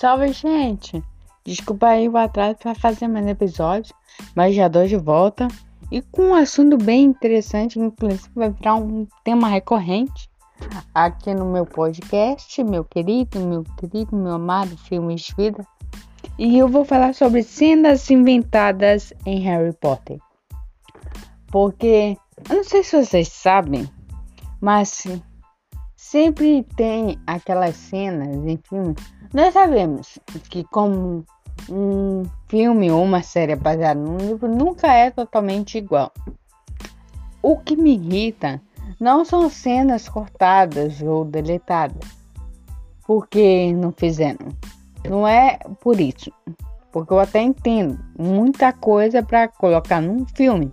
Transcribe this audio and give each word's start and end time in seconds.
Salve, 0.00 0.32
gente! 0.32 1.04
Desculpa 1.44 1.88
aí 1.88 2.08
o 2.08 2.16
atraso 2.16 2.56
para 2.56 2.74
fazer 2.74 3.06
mais 3.06 3.26
episódios, 3.26 3.92
mas 4.34 4.54
já 4.54 4.66
dou 4.66 4.86
de 4.86 4.96
volta 4.96 5.46
e 5.92 6.00
com 6.00 6.28
um 6.28 6.34
assunto 6.34 6.78
bem 6.78 7.04
interessante, 7.04 7.78
inclusive 7.78 8.30
vai 8.34 8.48
virar 8.48 8.76
um 8.76 9.06
tema 9.22 9.46
recorrente 9.46 10.30
aqui 10.94 11.34
no 11.34 11.44
meu 11.44 11.66
podcast, 11.66 12.64
meu 12.64 12.82
querido, 12.82 13.40
meu 13.40 13.62
querido, 13.76 14.16
meu 14.16 14.32
amado 14.32 14.74
Filmes 14.78 15.34
Vida. 15.36 15.66
E 16.38 16.56
eu 16.56 16.66
vou 16.66 16.86
falar 16.86 17.14
sobre 17.14 17.42
cenas 17.42 18.10
inventadas 18.10 19.12
em 19.26 19.40
Harry 19.40 19.74
Potter. 19.74 20.18
Porque, 21.48 22.16
eu 22.48 22.56
não 22.56 22.64
sei 22.64 22.82
se 22.82 23.04
vocês 23.04 23.28
sabem, 23.28 23.86
mas 24.62 25.04
sempre 26.10 26.64
tem 26.74 27.20
aquelas 27.24 27.76
cenas 27.76 28.44
em 28.44 28.58
filmes. 28.68 28.96
Nós 29.32 29.54
sabemos 29.54 30.18
que 30.48 30.64
como 30.64 31.24
um 31.70 32.24
filme 32.48 32.90
ou 32.90 33.04
uma 33.04 33.22
série 33.22 33.54
baseada 33.54 34.00
num 34.00 34.16
livro 34.16 34.48
nunca 34.48 34.92
é 34.92 35.12
totalmente 35.12 35.78
igual. 35.78 36.12
O 37.40 37.56
que 37.58 37.76
me 37.76 37.94
irrita 37.94 38.60
não 38.98 39.24
são 39.24 39.48
cenas 39.48 40.08
cortadas 40.08 41.00
ou 41.00 41.24
deletadas, 41.24 42.04
porque 43.06 43.72
não 43.72 43.92
fizeram. 43.92 44.48
Não 45.08 45.28
é 45.28 45.58
por 45.80 46.00
isso, 46.00 46.32
porque 46.90 47.12
eu 47.12 47.20
até 47.20 47.40
entendo 47.40 48.00
muita 48.18 48.72
coisa 48.72 49.22
para 49.22 49.46
colocar 49.46 50.00
num 50.00 50.26
filme. 50.26 50.72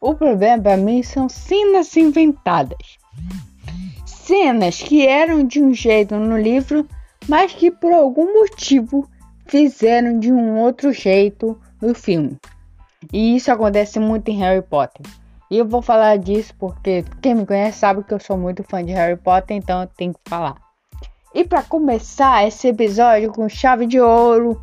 O 0.00 0.12
problema 0.12 0.60
para 0.60 0.76
mim 0.76 1.04
são 1.04 1.28
cenas 1.28 1.96
inventadas. 1.96 2.98
Cenas 4.24 4.82
que 4.82 5.06
eram 5.06 5.46
de 5.46 5.62
um 5.62 5.74
jeito 5.74 6.14
no 6.16 6.38
livro, 6.38 6.88
mas 7.28 7.52
que 7.52 7.70
por 7.70 7.92
algum 7.92 8.40
motivo 8.40 9.06
fizeram 9.46 10.18
de 10.18 10.32
um 10.32 10.58
outro 10.58 10.94
jeito 10.94 11.60
no 11.78 11.94
filme. 11.94 12.38
E 13.12 13.36
isso 13.36 13.52
acontece 13.52 14.00
muito 14.00 14.30
em 14.30 14.38
Harry 14.38 14.62
Potter. 14.62 15.04
E 15.50 15.58
eu 15.58 15.68
vou 15.68 15.82
falar 15.82 16.16
disso 16.16 16.54
porque 16.58 17.04
quem 17.20 17.34
me 17.34 17.44
conhece 17.44 17.80
sabe 17.80 18.02
que 18.02 18.14
eu 18.14 18.18
sou 18.18 18.38
muito 18.38 18.64
fã 18.64 18.82
de 18.82 18.92
Harry 18.92 19.18
Potter, 19.18 19.58
então 19.58 19.82
eu 19.82 19.88
tenho 19.88 20.14
que 20.14 20.20
falar. 20.26 20.56
E 21.34 21.44
para 21.44 21.62
começar 21.62 22.48
esse 22.48 22.68
episódio 22.68 23.30
com 23.30 23.46
chave 23.46 23.86
de 23.86 24.00
ouro, 24.00 24.58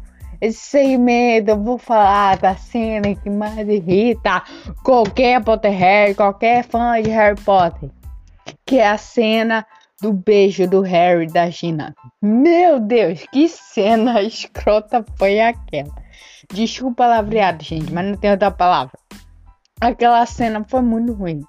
sem 0.52 0.98
medo, 0.98 1.52
eu 1.52 1.60
vou 1.62 1.78
falar 1.78 2.36
da 2.40 2.56
cena 2.56 3.14
que 3.14 3.30
mais 3.30 3.70
irrita 3.70 4.42
qualquer 4.84 5.44
Potterhead, 5.44 6.16
qualquer 6.16 6.64
fã 6.64 7.00
de 7.00 7.12
Harry 7.12 7.40
Potter, 7.40 7.92
que 8.72 8.80
é 8.80 8.88
a 8.88 8.98
cena 8.98 9.68
do 10.02 10.14
beijo 10.14 10.66
do 10.66 10.80
Harry 10.80 11.28
da 11.28 11.50
Gina. 11.50 11.94
Meu 12.22 12.80
Deus, 12.80 13.20
que 13.30 13.50
cena 13.50 14.22
escrota 14.24 15.06
foi 15.18 15.42
aquela. 15.42 15.94
Desculpa 16.54 17.04
palavreado, 17.04 17.62
gente, 17.66 17.92
mas 17.92 18.06
não 18.06 18.16
tem 18.16 18.32
outra 18.32 18.50
palavra. 18.50 18.98
Aquela 19.82 20.26
cena 20.26 20.64
foi 20.66 20.80
muito 20.80 21.12
ruim. 21.12 21.42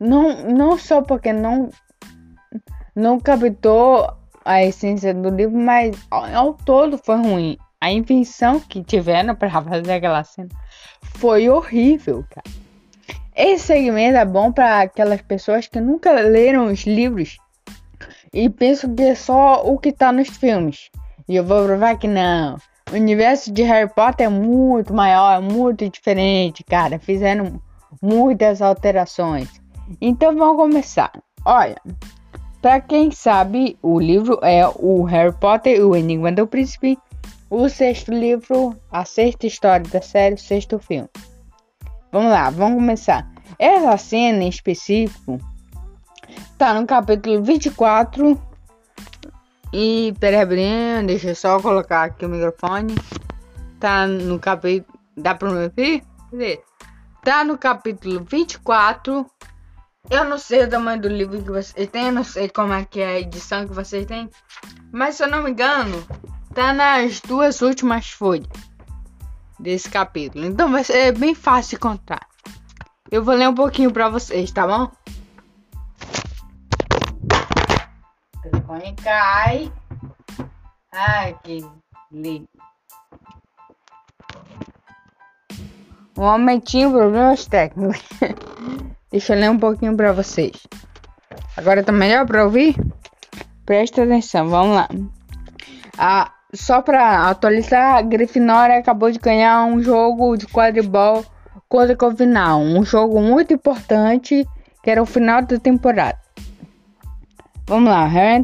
Não, 0.00 0.48
não 0.48 0.78
só 0.78 1.02
porque 1.02 1.30
não 1.30 1.68
não 2.96 3.20
captou 3.20 4.10
a 4.42 4.64
essência 4.64 5.12
do 5.12 5.28
livro, 5.28 5.58
mas 5.58 5.94
ao, 6.10 6.24
ao 6.34 6.54
todo 6.54 6.96
foi 6.96 7.16
ruim. 7.16 7.58
A 7.82 7.92
invenção 7.92 8.58
que 8.58 8.82
tiveram 8.82 9.34
para 9.34 9.50
fazer 9.50 9.92
aquela 9.92 10.24
cena 10.24 10.48
foi 11.18 11.50
horrível, 11.50 12.24
cara. 12.30 12.59
Esse 13.42 13.68
segmento 13.68 14.18
é 14.18 14.24
bom 14.26 14.52
para 14.52 14.82
aquelas 14.82 15.22
pessoas 15.22 15.66
que 15.66 15.80
nunca 15.80 16.12
leram 16.12 16.66
os 16.66 16.84
livros 16.84 17.38
e 18.34 18.50
penso 18.50 18.86
que 18.94 19.02
é 19.02 19.14
só 19.14 19.62
o 19.64 19.78
que 19.78 19.92
tá 19.92 20.12
nos 20.12 20.28
filmes. 20.28 20.90
E 21.26 21.36
eu 21.36 21.42
vou 21.42 21.64
provar 21.64 21.96
que 21.96 22.06
não. 22.06 22.58
O 22.92 22.96
universo 22.96 23.50
de 23.50 23.62
Harry 23.62 23.88
Potter 23.88 24.26
é 24.26 24.28
muito 24.28 24.92
maior, 24.92 25.38
é 25.38 25.40
muito 25.40 25.88
diferente, 25.88 26.62
cara. 26.62 26.98
Fizeram 26.98 27.58
muitas 28.02 28.60
alterações. 28.60 29.48
Então 30.02 30.36
vamos 30.36 30.58
começar. 30.58 31.10
Olha, 31.42 31.80
para 32.60 32.78
quem 32.78 33.10
sabe, 33.10 33.78
o 33.80 33.98
livro 33.98 34.38
é 34.42 34.68
o 34.68 35.02
Harry 35.04 35.32
Potter 35.32 35.78
e 35.78 35.82
o 35.82 35.96
Enigma 35.96 36.30
do 36.30 36.46
Príncipe, 36.46 36.98
o 37.48 37.70
sexto 37.70 38.12
livro, 38.12 38.76
a 38.92 39.06
sexta 39.06 39.46
história 39.46 39.86
da 39.90 40.02
série, 40.02 40.34
o 40.34 40.38
sexto 40.38 40.78
filme. 40.78 41.08
Vamos 42.12 42.30
lá, 42.32 42.50
vamos 42.50 42.76
começar. 42.76 43.30
Essa 43.58 43.96
cena 43.96 44.42
em 44.42 44.48
específico 44.48 45.38
Tá 46.60 46.74
no 46.74 46.86
capítulo 46.86 47.42
24. 47.42 48.38
E 49.72 50.14
peraí, 50.20 51.06
deixa 51.06 51.30
eu 51.30 51.34
só 51.34 51.60
colocar 51.60 52.04
aqui 52.04 52.26
o 52.26 52.28
microfone. 52.28 52.94
Tá 53.78 54.06
no 54.06 54.38
capítulo. 54.38 54.98
Dá 55.16 55.34
pra 55.34 55.50
me 55.50 55.64
ouvir? 55.64 56.04
Tá 57.24 57.44
no 57.44 57.56
capítulo 57.56 58.26
24. 58.28 59.24
Eu 60.10 60.24
não 60.24 60.36
sei 60.36 60.64
o 60.64 60.68
tamanho 60.68 61.00
do 61.00 61.08
livro 61.08 61.42
que 61.42 61.50
vocês 61.50 61.88
têm, 61.88 62.06
eu 62.06 62.12
não 62.12 62.24
sei 62.24 62.48
como 62.48 62.72
é 62.72 62.84
que 62.84 63.00
é 63.00 63.06
a 63.06 63.20
edição 63.20 63.66
que 63.66 63.72
vocês 63.72 64.04
têm. 64.06 64.28
Mas 64.92 65.16
se 65.16 65.24
eu 65.24 65.28
não 65.28 65.42
me 65.42 65.50
engano, 65.50 66.04
tá 66.52 66.72
nas 66.72 67.20
duas 67.20 67.62
últimas 67.62 68.10
folhas 68.10 68.69
desse 69.60 69.88
capítulo. 69.88 70.44
Então 70.44 70.70
vai 70.70 70.84
ser 70.84 71.16
bem 71.16 71.34
fácil 71.34 71.76
de 71.76 71.80
contar. 71.80 72.26
Eu 73.10 73.24
vou 73.24 73.34
ler 73.34 73.48
um 73.48 73.54
pouquinho 73.54 73.92
pra 73.92 74.08
vocês, 74.08 74.50
tá 74.50 74.66
bom? 74.66 74.90
telefone 78.42 78.94
cai. 79.02 79.72
Ai, 80.92 81.36
que 81.42 81.64
lindo. 82.12 82.48
O 86.16 86.22
homem 86.22 86.58
tinha 86.60 86.90
problemas 86.90 87.46
técnicos. 87.46 88.02
Deixa 89.10 89.34
eu 89.34 89.40
ler 89.40 89.50
um 89.50 89.58
pouquinho 89.58 89.96
para 89.96 90.12
vocês. 90.12 90.66
Agora 91.56 91.82
tá 91.82 91.92
melhor 91.92 92.26
para 92.26 92.44
ouvir? 92.44 92.76
Presta 93.64 94.02
atenção, 94.02 94.48
vamos 94.48 94.76
lá. 94.76 94.88
Ah, 95.96 96.32
só 96.52 96.82
para 96.82 97.28
atualizar, 97.28 97.96
a 97.96 98.02
Grifinória 98.02 98.78
acabou 98.78 99.10
de 99.10 99.18
ganhar 99.18 99.64
um 99.64 99.80
jogo 99.80 100.36
de 100.36 100.46
quadribol 100.46 101.24
contra 101.68 101.94
o 101.94 101.96
Covinal. 101.96 102.60
Um 102.60 102.84
jogo 102.84 103.20
muito 103.20 103.54
importante 103.54 104.46
que 104.82 104.90
era 104.90 105.02
o 105.02 105.06
final 105.06 105.42
da 105.42 105.58
temporada. 105.58 106.18
Vamos 107.66 107.90
lá, 107.90 108.04
Harry 108.06 108.42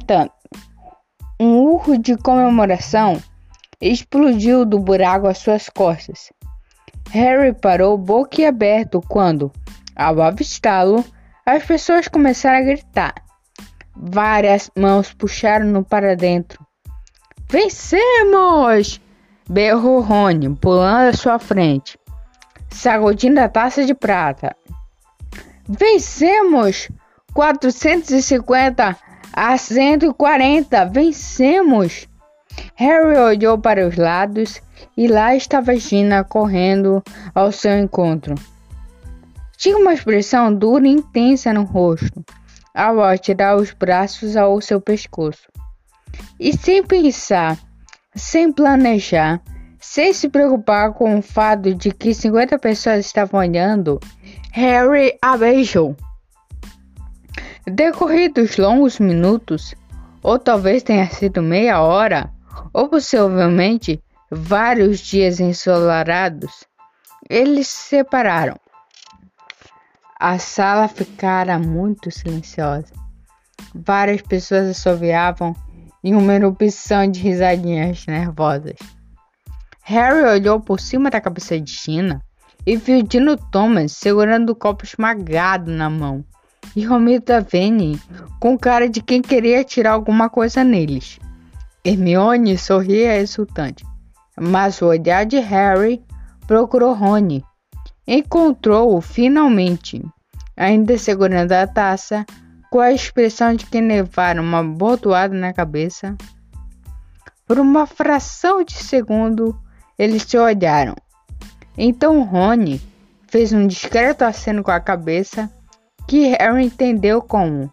Um 1.40 1.58
urro 1.58 1.98
de 1.98 2.16
comemoração 2.16 3.20
explodiu 3.80 4.64
do 4.64 4.78
buraco 4.78 5.26
às 5.26 5.38
suas 5.38 5.68
costas. 5.68 6.32
Harry 7.10 7.52
parou 7.52 7.98
boquiaberto 7.98 9.00
quando, 9.08 9.52
ao 9.94 10.20
avistá-lo, 10.20 11.04
as 11.44 11.64
pessoas 11.64 12.08
começaram 12.08 12.58
a 12.58 12.62
gritar. 12.62 13.14
Várias 13.94 14.70
mãos 14.76 15.12
puxaram-no 15.12 15.84
para 15.84 16.16
dentro. 16.16 16.65
Vencemos! 17.48 19.00
berrou 19.48 20.00
Rony, 20.00 20.54
pulando 20.56 21.10
à 21.10 21.12
sua 21.12 21.38
frente, 21.38 21.96
sacudindo 22.68 23.40
a 23.40 23.48
taça 23.48 23.84
de 23.84 23.94
prata. 23.94 24.56
Vencemos! 25.68 26.88
450 27.32 28.96
a 29.32 29.56
140, 29.56 30.86
vencemos! 30.86 32.08
Harry 32.74 33.16
olhou 33.16 33.58
para 33.58 33.86
os 33.86 33.96
lados 33.96 34.60
e 34.96 35.06
lá 35.06 35.36
estava 35.36 35.76
Gina 35.76 36.24
correndo 36.24 37.02
ao 37.34 37.52
seu 37.52 37.78
encontro. 37.78 38.34
Tinha 39.56 39.76
uma 39.76 39.94
expressão 39.94 40.52
dura 40.52 40.86
e 40.86 40.90
intensa 40.90 41.52
no 41.52 41.62
rosto 41.62 42.24
ao 42.74 43.02
atirar 43.02 43.56
os 43.56 43.72
braços 43.72 44.36
ao 44.36 44.60
seu 44.60 44.80
pescoço. 44.80 45.48
E 46.38 46.56
sem 46.56 46.82
pensar, 46.84 47.58
sem 48.14 48.52
planejar, 48.52 49.40
sem 49.78 50.12
se 50.12 50.28
preocupar 50.28 50.92
com 50.92 51.18
o 51.18 51.22
fato 51.22 51.74
de 51.74 51.90
que 51.90 52.12
50 52.12 52.58
pessoas 52.58 53.06
estavam 53.06 53.40
olhando, 53.40 54.00
Harry 54.52 55.16
a 55.22 55.36
beijou. 55.36 55.96
Decorridos 57.66 58.56
longos 58.56 58.98
minutos, 58.98 59.74
ou 60.22 60.38
talvez 60.38 60.82
tenha 60.82 61.08
sido 61.08 61.42
meia 61.42 61.80
hora, 61.80 62.30
ou 62.72 62.88
possivelmente 62.88 64.02
vários 64.30 65.00
dias 65.00 65.40
ensolarados, 65.40 66.64
eles 67.28 67.68
se 67.68 67.96
separaram. 67.96 68.56
A 70.18 70.38
sala 70.38 70.88
ficara 70.88 71.58
muito 71.58 72.10
silenciosa. 72.10 72.92
Várias 73.74 74.22
pessoas 74.22 74.68
assoviavam 74.68 75.54
em 76.06 76.14
uma 76.14 76.34
erupção 76.34 77.10
de 77.10 77.18
risadinhas 77.18 78.06
nervosas. 78.06 78.76
Harry 79.82 80.22
olhou 80.24 80.60
por 80.60 80.78
cima 80.78 81.10
da 81.10 81.20
cabeça 81.20 81.60
de 81.60 81.74
Tina 81.74 82.22
e 82.64 82.76
viu 82.76 83.02
Dino 83.02 83.36
Thomas 83.36 83.90
segurando 83.90 84.50
o 84.50 84.54
copo 84.54 84.84
esmagado 84.84 85.68
na 85.68 85.90
mão 85.90 86.24
e 86.76 86.84
Romita 86.84 87.40
Vene 87.40 88.00
com 88.38 88.56
cara 88.56 88.88
de 88.88 89.02
quem 89.02 89.20
queria 89.20 89.64
tirar 89.64 89.94
alguma 89.94 90.30
coisa 90.30 90.62
neles. 90.62 91.18
Hermione 91.84 92.56
sorria 92.56 93.16
exultante, 93.16 93.84
mas 94.40 94.80
o 94.80 94.86
olhar 94.86 95.26
de 95.26 95.40
Harry 95.40 96.00
procurou 96.46 96.94
Rony. 96.94 97.42
Encontrou-o 98.06 99.00
finalmente, 99.00 100.04
ainda 100.56 100.96
segurando 100.98 101.50
a 101.50 101.66
taça, 101.66 102.24
com 102.76 102.80
a 102.82 102.92
expressão 102.92 103.54
de 103.54 103.64
quem 103.64 103.88
levara 103.88 104.38
uma 104.38 104.62
bordoada 104.62 105.34
na 105.34 105.50
cabeça. 105.50 106.14
Por 107.46 107.58
uma 107.58 107.86
fração 107.86 108.62
de 108.62 108.74
segundo, 108.74 109.58
eles 109.98 110.24
se 110.24 110.36
olharam. 110.36 110.94
Então 111.78 112.22
Rony 112.22 112.78
fez 113.28 113.50
um 113.54 113.66
discreto 113.66 114.26
aceno 114.26 114.62
com 114.62 114.70
a 114.70 114.78
cabeça, 114.78 115.50
que 116.06 116.26
Harry 116.36 116.66
entendeu 116.66 117.22
como: 117.22 117.72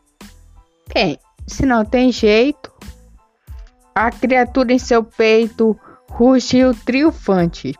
Bem, 0.93 1.19
se 1.45 1.65
não 1.65 1.83
tem 1.83 2.09
jeito. 2.09 2.71
A 3.93 4.09
criatura 4.09 4.71
em 4.71 4.79
seu 4.79 5.03
peito 5.03 5.77
rugiu 6.09 6.73
triunfante. 6.73 7.75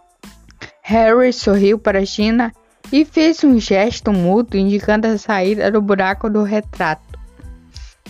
Harry 0.81 1.31
sorriu 1.31 1.79
para 1.79 2.03
Gina 2.03 2.51
e 2.91 3.05
fez 3.05 3.45
um 3.45 3.57
gesto 3.57 4.11
mútuo 4.11 4.59
indicando 4.59 5.07
a 5.07 5.17
saída 5.17 5.71
do 5.71 5.81
buraco 5.81 6.29
do 6.29 6.43
retrato. 6.43 7.12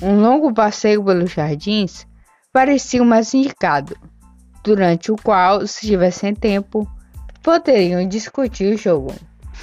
Um 0.04 0.20
longo 0.20 0.54
passeio 0.54 1.02
pelos 1.02 1.32
jardins 1.32 2.06
parecia 2.52 3.02
o 3.02 3.06
mais 3.06 3.34
indicado, 3.34 3.96
durante 4.62 5.14
o 5.14 5.16
qual, 5.16 5.66
se 5.66 5.88
tivessem 5.88 6.36
tempo, 6.36 6.86
poderiam 7.42 8.06
discutir 8.06 8.74
o 8.74 8.78
jogo. 8.78 9.14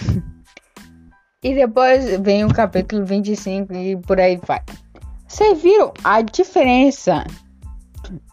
e 1.44 1.54
depois 1.54 2.19
vem 2.20 2.46
o 2.46 2.54
capítulo 2.54 3.04
25 3.04 3.75
e 3.75 3.96
por 3.98 4.19
aí 4.19 4.40
vai. 4.46 4.62
Vocês 5.28 5.60
viram 5.60 5.92
a 6.02 6.22
diferença 6.22 7.22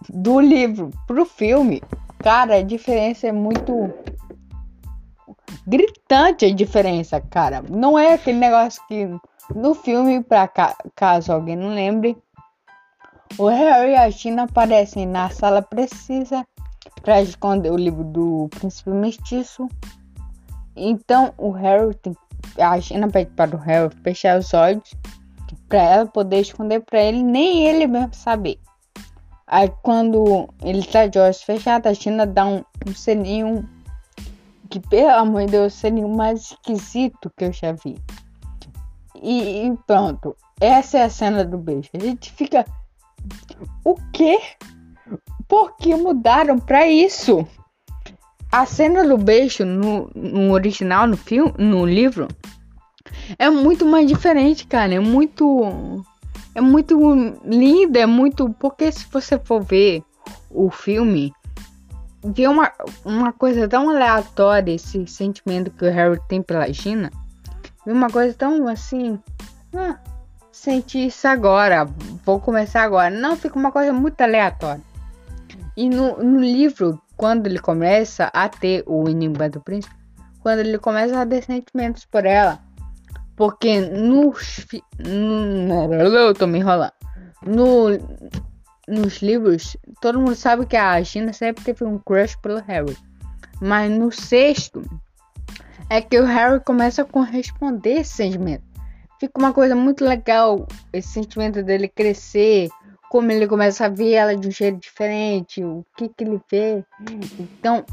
do 0.08 0.40
livro 0.40 0.92
pro 1.06 1.26
filme? 1.26 1.84
Cara, 2.20 2.56
a 2.56 2.64
diferença 2.64 3.28
é 3.28 3.34
muito 3.34 3.94
gritante 5.68 6.46
a 6.46 6.56
diferença, 6.56 7.20
cara. 7.20 7.62
Não 7.70 8.00
é 8.00 8.14
aquele 8.14 8.40
negócio 8.40 8.82
que 8.88 9.10
no 9.54 9.74
filme, 9.74 10.24
para 10.24 10.48
ca 10.48 10.76
caso 10.96 11.32
alguém 11.32 11.56
não 11.56 11.74
lembre, 11.74 12.18
o 13.38 13.48
Harry 13.48 13.92
e 13.92 13.96
a 13.96 14.12
Tina 14.12 14.44
aparecem 14.44 15.06
na 15.06 15.30
sala 15.30 15.62
precisa 15.62 16.46
para 17.02 17.22
esconder 17.22 17.72
o 17.72 17.78
livro 17.78 18.04
do 18.04 18.50
Príncipe 18.50 18.90
Mestiço. 18.90 19.68
Então 20.76 21.34
o 21.38 21.52
Harry 21.52 21.94
tem 21.96 22.16
a 22.58 22.80
China 22.80 23.08
pede 23.10 23.32
para 23.32 23.56
o 23.56 23.60
Harry 23.60 23.94
fechar 24.04 24.40
os 24.40 24.54
olhos 24.54 24.96
para 25.68 25.82
ela 25.82 26.06
poder 26.06 26.40
esconder 26.40 26.82
para 26.82 27.02
ele, 27.02 27.22
nem 27.24 27.66
ele 27.68 27.88
mesmo 27.88 28.14
saber. 28.14 28.60
Aí 29.46 29.72
quando 29.82 30.50
ele 30.62 30.84
tá 30.84 31.08
de 31.08 31.20
olhos 31.20 31.42
fechados, 31.42 31.90
a 31.90 31.94
China 31.94 32.26
dá 32.26 32.46
um, 32.46 32.64
um 32.86 32.94
selinho 32.94 33.68
que, 34.70 34.80
pelo 34.80 35.12
amor 35.12 35.46
de 35.46 35.52
Deus, 35.52 35.82
o 35.84 36.08
mais 36.10 36.52
esquisito 36.52 37.32
que 37.38 37.46
eu 37.46 37.54
já 37.54 37.72
vi. 37.72 37.96
E, 39.22 39.68
e, 39.68 39.78
pronto, 39.86 40.36
essa 40.60 41.00
é 41.00 41.04
a 41.04 41.10
cena 41.10 41.46
do 41.46 41.58
beijo. 41.58 41.90
A 41.94 42.00
gente 42.00 42.32
fica. 42.32 42.66
O 43.84 43.96
quê? 44.12 44.40
Por 45.48 45.76
que 45.78 45.96
mudaram 45.96 46.60
pra 46.60 46.88
isso? 46.88 47.48
A 48.52 48.66
cena 48.66 49.08
do 49.08 49.18
beijo 49.18 49.66
no, 49.66 50.10
no 50.16 50.52
original, 50.52 51.06
no 51.08 51.18
filme, 51.18 51.54
no 51.58 51.86
livro, 51.86 52.28
é 53.38 53.50
muito 53.50 53.86
mais 53.86 54.08
diferente, 54.08 54.66
cara. 54.68 54.94
É 54.94 55.00
muito. 55.00 56.04
É 56.56 56.62
muito 56.62 56.98
linda, 57.44 58.00
é 58.00 58.06
muito. 58.06 58.50
Porque 58.60 58.92
se 58.92 59.06
você 59.12 59.38
for 59.38 59.62
ver 59.62 60.04
o 60.50 60.70
filme, 60.70 61.32
ver 62.24 62.50
uma, 62.50 62.72
uma 63.06 63.32
coisa 63.32 63.68
tão 63.68 63.90
aleatória, 63.90 64.74
esse 64.74 65.06
sentimento 65.08 65.72
que 65.72 65.86
o 65.86 65.92
Harry 65.92 66.20
tem 66.28 66.42
pela 66.42 66.72
Gina, 66.72 67.12
uma 67.92 68.10
coisa 68.10 68.34
tão 68.34 68.68
assim. 68.68 69.20
Ah, 69.74 69.98
senti 70.52 71.08
isso 71.08 71.28
agora, 71.28 71.86
vou 72.26 72.40
começar 72.40 72.84
agora. 72.84 73.10
Não, 73.10 73.36
fica 73.36 73.58
uma 73.58 73.72
coisa 73.72 73.94
muito 73.94 74.20
aleatória. 74.22 74.82
E 75.76 75.90
no, 75.90 76.18
no 76.18 76.40
livro, 76.40 77.02
quando 77.16 77.48
ele 77.48 77.60
começa 77.60 78.32
a 78.34 78.50
ter 78.50 78.84
o 78.86 79.08
Enigma 79.08 79.50
do 79.50 79.62
Príncipe, 79.62 79.96
quando 80.42 80.60
ele 80.60 80.78
começa 80.78 81.22
a 81.22 81.26
ter 81.26 81.44
sentimentos 81.44 82.06
por 82.06 82.26
ela, 82.26 82.60
porque 83.36 83.80
nos. 83.82 84.66
No, 85.00 85.94
eu 85.94 86.34
tô 86.34 86.48
me 86.48 86.60
enrolando. 86.60 86.94
No, 87.46 87.90
nos 88.88 89.22
livros, 89.22 89.78
todo 90.02 90.20
mundo 90.20 90.36
sabe 90.36 90.66
que 90.66 90.76
a 90.76 91.00
Gina 91.02 91.32
sempre 91.34 91.64
teve 91.64 91.84
um 91.84 92.00
crush 92.00 92.36
pelo 92.42 92.60
Harry. 92.62 92.98
Mas 93.62 93.92
no 93.92 94.12
sexto, 94.12 94.82
é 95.90 96.02
que 96.02 96.20
o 96.20 96.26
Harry 96.26 96.60
começa 96.60 97.02
a 97.02 97.06
corresponder 97.06 98.02
esse 98.02 98.14
sentimento. 98.14 98.64
Fica 99.20 99.40
uma 99.40 99.54
coisa 99.54 99.76
muito 99.76 100.04
legal 100.04 100.68
esse 100.94 101.10
sentimento 101.10 101.64
dele 101.64 101.88
crescer, 101.88 102.70
como 103.10 103.32
ele 103.32 103.48
começa 103.48 103.86
a 103.86 103.90
ver 103.90 104.14
ela 104.14 104.36
de 104.36 104.48
um 104.48 104.52
jeito 104.52 104.80
diferente, 104.80 105.64
o 105.64 105.86
que 105.96 106.10
que 106.10 106.24
ele 106.24 106.40
vê. 106.52 106.84
Então, 107.40 107.84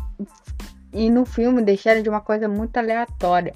e 0.92 1.08
no 1.08 1.24
filme 1.24 1.62
deixaram 1.62 2.02
de 2.02 2.08
uma 2.08 2.20
coisa 2.20 2.48
muito 2.48 2.76
aleatória. 2.76 3.54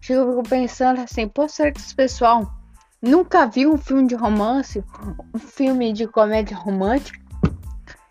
Chega, 0.00 0.20
eu 0.20 0.30
fico 0.30 0.48
pensando 0.48 1.00
assim, 1.00 1.26
pô, 1.26 1.48
será 1.48 1.72
que 1.72 1.80
esse 1.80 1.94
pessoal 1.94 2.58
Nunca 3.00 3.46
viu 3.46 3.72
um 3.72 3.78
filme 3.78 4.08
de 4.08 4.16
romance, 4.16 4.84
um 5.32 5.38
filme 5.38 5.92
de 5.92 6.08
comédia 6.08 6.56
romântica? 6.56 7.20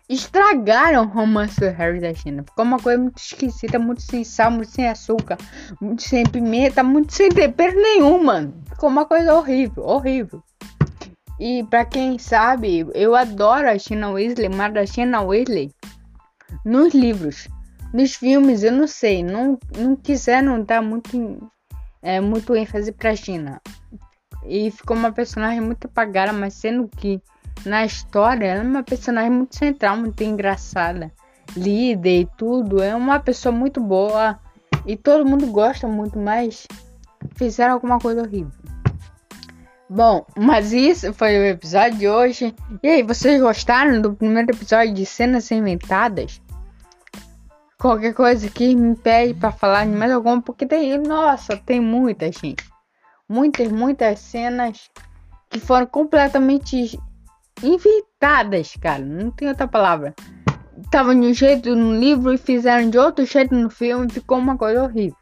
Estragaram 0.08 1.02
o 1.02 1.06
romance 1.06 1.60
do 1.60 1.68
Harry 1.68 2.00
da 2.00 2.14
China. 2.14 2.42
Ficou 2.42 2.64
uma 2.64 2.78
coisa 2.78 3.02
muito 3.02 3.18
esquisita, 3.18 3.78
muito 3.78 4.00
sem 4.00 4.24
sal, 4.24 4.50
muito 4.50 4.70
sem 4.70 4.88
açúcar, 4.88 5.36
muito 5.80 6.02
sem 6.02 6.24
pimenta, 6.24 6.82
muito 6.82 7.12
sem 7.12 7.28
tempero 7.28 7.76
nenhum, 7.76 8.24
mano. 8.24 8.54
Ficou 8.70 8.88
uma 8.88 9.04
coisa 9.04 9.34
horrível, 9.34 9.84
horrível. 9.84 10.42
E 11.38 11.62
para 11.64 11.84
quem 11.84 12.18
sabe, 12.18 12.86
eu 12.94 13.14
adoro 13.14 13.68
a 13.68 13.78
China 13.78 14.10
Weasley, 14.10 14.48
mas 14.48 14.74
a 14.76 14.86
China 14.86 15.20
Weasley 15.20 15.70
nos 16.64 16.94
livros, 16.94 17.46
nos 17.92 18.14
filmes, 18.14 18.62
eu 18.62 18.72
não 18.72 18.86
sei, 18.86 19.22
não, 19.22 19.58
não 19.76 19.94
quiseram 19.94 20.62
dar 20.62 20.82
muito, 20.82 21.50
é, 22.02 22.18
muito 22.18 22.56
ênfase 22.56 22.92
pra 22.92 23.14
China. 23.14 23.60
E 24.46 24.70
ficou 24.70 24.96
uma 24.96 25.12
personagem 25.12 25.60
muito 25.60 25.86
apagada, 25.86 26.32
mas 26.32 26.54
sendo 26.54 26.88
que 26.88 27.20
na 27.64 27.84
história 27.84 28.46
ela 28.46 28.62
é 28.62 28.66
uma 28.66 28.82
personagem 28.82 29.30
muito 29.30 29.56
central, 29.56 29.96
muito 29.96 30.22
engraçada. 30.22 31.12
Líder 31.56 32.20
e 32.20 32.28
tudo. 32.36 32.82
É 32.82 32.94
uma 32.94 33.18
pessoa 33.18 33.54
muito 33.54 33.80
boa. 33.80 34.38
E 34.86 34.96
todo 34.96 35.28
mundo 35.28 35.46
gosta 35.46 35.86
muito, 35.86 36.18
mas 36.18 36.66
fizeram 37.36 37.74
alguma 37.74 37.98
coisa 37.98 38.22
horrível. 38.22 38.52
Bom, 39.90 40.26
mas 40.36 40.72
isso 40.72 41.12
foi 41.14 41.38
o 41.38 41.44
episódio 41.44 41.98
de 41.98 42.08
hoje. 42.08 42.54
E 42.82 42.88
aí, 42.88 43.02
vocês 43.02 43.40
gostaram 43.40 44.00
do 44.00 44.14
primeiro 44.14 44.50
episódio 44.50 44.94
de 44.94 45.06
cenas 45.06 45.50
inventadas? 45.50 46.40
Qualquer 47.78 48.12
coisa 48.12 48.46
aqui 48.46 48.74
me 48.74 48.96
pede 48.96 49.34
para 49.34 49.52
falar 49.52 49.86
de 49.86 49.92
mais 49.92 50.12
alguma, 50.12 50.42
porque 50.42 50.66
tem, 50.66 50.98
nossa, 50.98 51.56
tem 51.56 51.80
muita 51.80 52.26
gente 52.26 52.68
muitas, 53.28 53.70
muitas 53.70 54.18
cenas 54.20 54.90
que 55.50 55.60
foram 55.60 55.86
completamente 55.86 56.98
inventadas, 57.62 58.74
cara. 58.80 59.04
Não 59.04 59.30
tem 59.30 59.48
outra 59.48 59.66
palavra. 59.66 60.14
Tava 60.90 61.14
de 61.14 61.20
um 61.20 61.34
jeito 61.34 61.74
no 61.74 61.94
livro 61.94 62.32
e 62.32 62.38
fizeram 62.38 62.88
de 62.88 62.98
outro 62.98 63.24
jeito 63.24 63.54
no 63.54 63.68
filme. 63.68 64.10
Ficou 64.10 64.38
uma 64.38 64.56
coisa 64.56 64.84
horrível. 64.84 65.16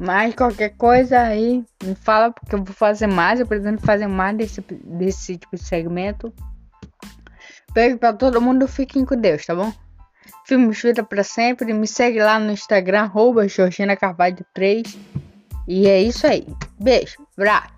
Mas 0.00 0.34
qualquer 0.34 0.70
coisa 0.76 1.20
aí, 1.20 1.64
me 1.82 1.94
fala 1.94 2.30
porque 2.30 2.54
eu 2.54 2.62
vou 2.62 2.74
fazer 2.74 3.06
mais. 3.06 3.40
Eu 3.40 3.46
pretendo 3.46 3.80
fazer 3.80 4.06
mais 4.06 4.36
desse, 4.36 4.60
desse 4.60 5.36
tipo 5.36 5.56
de 5.56 5.62
segmento. 5.62 6.32
Beijo 7.72 7.98
pra 7.98 8.12
todo 8.12 8.40
mundo. 8.40 8.66
Fiquem 8.68 9.04
com 9.04 9.16
Deus, 9.16 9.44
tá 9.44 9.54
bom? 9.54 9.72
Filmes 10.44 10.80
Vida 10.80 11.02
pra 11.02 11.24
sempre. 11.24 11.72
Me 11.72 11.86
segue 11.86 12.20
lá 12.20 12.38
no 12.38 12.52
Instagram, 12.52 13.02
arroba 13.02 13.46
Carvalho 13.98 14.44
3. 14.54 14.98
E 15.66 15.86
é 15.86 16.02
isso 16.02 16.26
aí. 16.26 16.46
Beijo, 16.80 17.16
abraço. 17.36 17.77